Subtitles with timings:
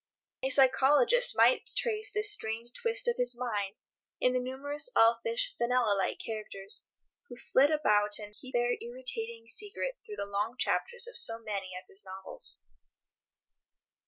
[0.41, 3.75] A psychologist might trace this strange twist of his mind
[4.19, 6.87] in the numerous elfish Fenella like characters
[7.29, 11.75] who flit about and keep their irritating secret through the long chapters of so many
[11.77, 12.61] of his novels.